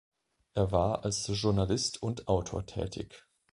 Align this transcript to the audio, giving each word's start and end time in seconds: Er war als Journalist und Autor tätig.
Er 0.55 0.71
war 0.71 1.05
als 1.05 1.27
Journalist 1.31 2.01
und 2.01 2.27
Autor 2.27 2.65
tätig. 2.65 3.27